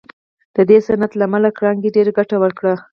[0.55, 2.73] د دې صنعت له امله کارنګي ډېره ګټه وکړه